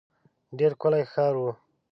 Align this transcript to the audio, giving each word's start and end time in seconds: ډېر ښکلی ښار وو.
ډېر 0.57 0.71
ښکلی 0.77 1.03
ښار 1.11 1.33
وو. 1.41 1.51